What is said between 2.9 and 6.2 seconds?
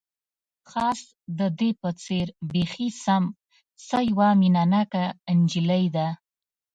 سم، څه یوه مینه ناکه انجلۍ ده.